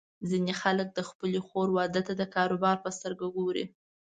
[0.29, 3.65] ځینې خلک د خپلې خور واده ته د کاروبار په سترګه ګوري.